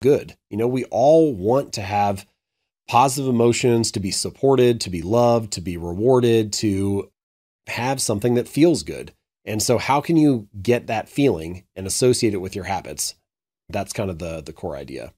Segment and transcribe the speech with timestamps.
[0.00, 0.36] good.
[0.50, 2.26] You know, we all want to have
[2.88, 7.10] positive emotions, to be supported, to be loved, to be rewarded, to
[7.66, 9.12] have something that feels good.
[9.44, 13.14] And so how can you get that feeling and associate it with your habits?
[13.68, 15.12] That's kind of the the core idea.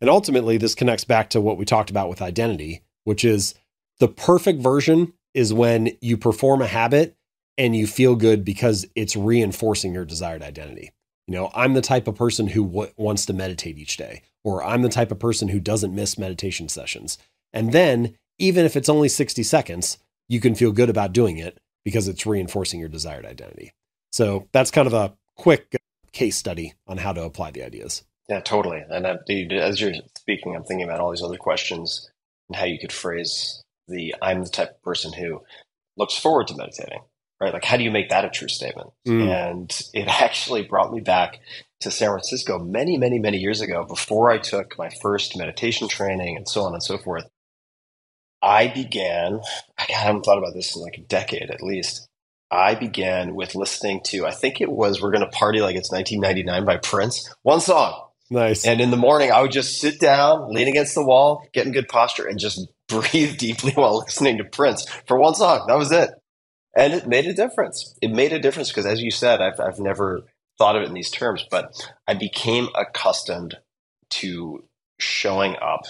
[0.00, 3.54] And ultimately this connects back to what we talked about with identity, which is
[3.98, 7.16] the perfect version is when you perform a habit
[7.58, 10.92] and you feel good because it's reinforcing your desired identity.
[11.26, 14.62] You know, I'm the type of person who w- wants to meditate each day, or
[14.62, 17.18] I'm the type of person who doesn't miss meditation sessions.
[17.52, 19.98] And then, even if it's only 60 seconds,
[20.28, 23.72] you can feel good about doing it because it's reinforcing your desired identity.
[24.12, 25.78] So that's kind of a quick uh,
[26.12, 28.04] case study on how to apply the ideas.
[28.28, 28.82] Yeah, totally.
[28.88, 32.10] And as you're speaking, I'm thinking about all these other questions
[32.48, 35.42] and how you could phrase the I'm the type of person who
[35.96, 37.00] looks forward to meditating
[37.40, 37.52] right?
[37.52, 38.90] Like, how do you make that a true statement?
[39.06, 39.28] Mm.
[39.28, 41.40] And it actually brought me back
[41.80, 46.36] to San Francisco many, many, many years ago before I took my first meditation training
[46.36, 47.28] and so on and so forth.
[48.42, 49.40] I began,
[49.78, 52.08] I haven't thought about this in like a decade at least.
[52.50, 56.64] I began with listening to, I think it was We're Gonna Party Like It's 1999
[56.64, 57.34] by Prince.
[57.42, 58.02] One song.
[58.30, 58.66] Nice.
[58.66, 61.72] And in the morning, I would just sit down, lean against the wall, get in
[61.72, 65.64] good posture, and just breathe deeply while listening to Prince for one song.
[65.66, 66.10] That was it
[66.76, 67.96] and it made a difference.
[68.02, 70.22] It made a difference because, as you said, I've, I've never
[70.58, 71.72] thought of it in these terms, but
[72.06, 73.56] I became accustomed
[74.10, 74.64] to
[74.98, 75.86] showing up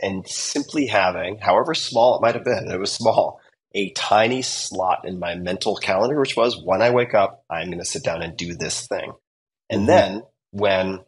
[0.00, 3.40] and simply having, however small it might have been, it was small,
[3.74, 7.78] a tiny slot in my mental calendar, which was when I wake up, I'm going
[7.78, 9.12] to sit down and do this thing.
[9.70, 9.86] And mm-hmm.
[9.86, 11.00] then when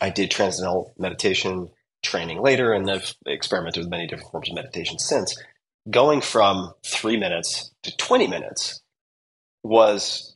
[0.00, 1.70] I did transcendental meditation
[2.02, 5.36] training later, and I've experimented with many different forms of meditation since,
[5.90, 8.80] going from three minutes to 20 minutes
[9.62, 10.34] was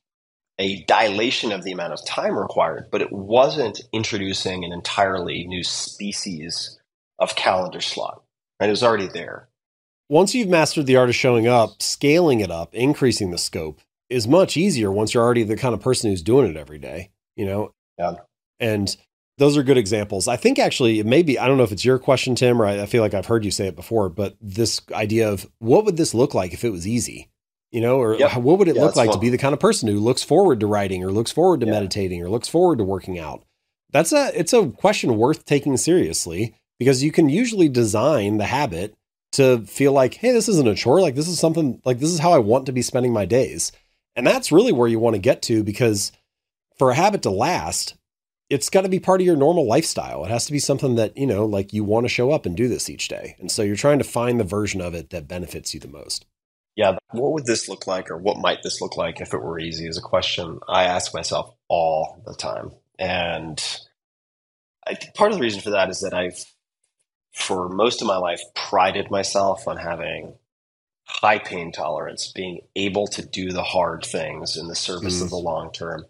[0.58, 5.62] a dilation of the amount of time required, but it wasn't introducing an entirely new
[5.62, 6.78] species
[7.18, 8.22] of calendar slot.
[8.60, 8.66] Right?
[8.66, 9.48] It was already there.
[10.08, 14.26] Once you've mastered the art of showing up, scaling it up, increasing the scope is
[14.26, 17.44] much easier once you're already the kind of person who's doing it every day, you
[17.44, 17.70] know?
[17.98, 18.14] Yeah.
[18.58, 18.96] And
[19.38, 20.28] those are good examples.
[20.28, 22.66] I think actually it may be, I don't know if it's your question, Tim, or
[22.66, 25.84] I, I, feel like I've heard you say it before, but this idea of what
[25.84, 27.30] would this look like if it was easy?
[27.70, 28.36] You know, or yep.
[28.36, 29.16] what would it yeah, look like fun.
[29.16, 31.66] to be the kind of person who looks forward to writing or looks forward to
[31.66, 31.72] yeah.
[31.72, 33.44] meditating or looks forward to working out?
[33.90, 38.94] That's a it's a question worth taking seriously because you can usually design the habit
[39.32, 41.00] to feel like, hey, this isn't a chore.
[41.02, 43.70] Like this is something like this is how I want to be spending my days.
[44.16, 46.10] And that's really where you want to get to because
[46.78, 47.97] for a habit to last,
[48.50, 50.24] it's got to be part of your normal lifestyle.
[50.24, 52.56] It has to be something that, you know, like you want to show up and
[52.56, 53.36] do this each day.
[53.38, 56.24] And so you're trying to find the version of it that benefits you the most.
[56.74, 56.96] Yeah.
[57.10, 59.86] What would this look like or what might this look like if it were easy
[59.86, 62.70] is a question I ask myself all the time.
[62.98, 63.62] And
[64.86, 66.42] I think part of the reason for that is that I've,
[67.34, 70.34] for most of my life, prided myself on having
[71.04, 75.22] high pain tolerance, being able to do the hard things in the service mm.
[75.22, 76.06] of the long term.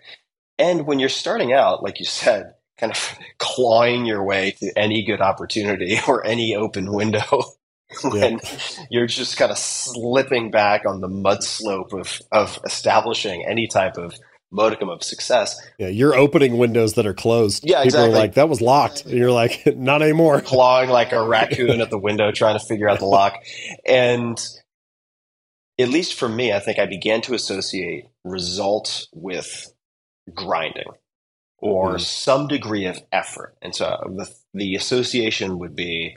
[0.59, 5.05] And when you're starting out, like you said, kind of clawing your way to any
[5.05, 7.43] good opportunity or any open window,
[8.05, 8.59] when yeah.
[8.91, 13.97] you're just kind of slipping back on the mud slope of, of establishing any type
[13.97, 14.15] of
[14.51, 15.61] modicum of success.
[15.79, 17.65] Yeah, you're opening windows that are closed.
[17.65, 18.11] Yeah, People exactly.
[18.11, 19.05] are like, that was locked.
[19.05, 20.41] And you're like, not anymore.
[20.41, 23.35] Clawing like a raccoon at the window trying to figure out the lock.
[23.87, 24.39] And
[25.79, 29.73] at least for me, I think I began to associate results with
[30.35, 30.89] grinding
[31.59, 32.01] or mm.
[32.01, 33.57] some degree of effort.
[33.63, 36.17] And so the, the association would be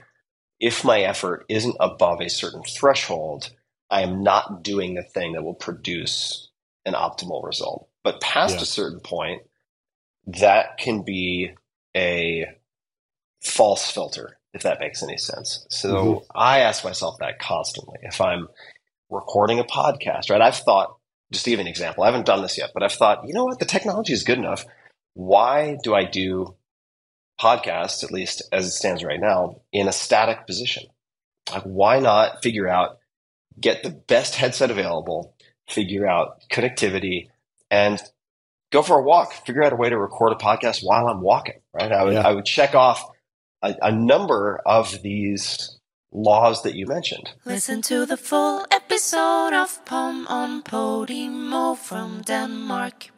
[0.60, 3.50] if my effort isn't above a certain threshold,
[3.90, 6.48] I am not doing the thing that will produce
[6.86, 7.88] an optimal result.
[8.04, 8.62] But past yeah.
[8.62, 9.42] a certain point,
[10.26, 11.52] that can be
[11.96, 12.46] a
[13.42, 15.66] false filter, if that makes any sense.
[15.68, 16.24] So mm-hmm.
[16.34, 17.98] I ask myself that constantly.
[18.02, 18.48] If I'm
[19.10, 20.40] recording a podcast, right?
[20.40, 20.96] I've thought
[21.32, 23.34] just to give you an example, I haven't done this yet, but I've thought, you
[23.34, 24.64] know what, the technology is good enough.
[25.14, 26.54] Why do I do
[27.40, 30.84] podcasts, at least as it stands right now, in a static position?
[31.50, 32.98] Like, why not figure out,
[33.58, 35.34] get the best headset available,
[35.68, 37.28] figure out connectivity,
[37.70, 38.00] and
[38.70, 41.60] go for a walk, figure out a way to record a podcast while I'm walking,
[41.72, 41.90] right?
[41.90, 42.26] I would, yeah.
[42.26, 43.02] I would check off
[43.62, 45.78] a, a number of these
[46.12, 47.30] laws that you mentioned.
[47.44, 53.08] Listen to the full episode of Pom on Podimo from Denmark.